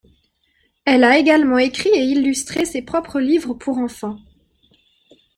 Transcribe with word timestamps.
Elle 0.83 1.03
a 1.03 1.19
également 1.19 1.59
écrit 1.59 1.89
et 1.89 2.05
illustré 2.05 2.65
ses 2.65 2.81
propres 2.81 3.19
livres 3.19 3.53
pour 3.53 3.77
enfants. 3.77 4.17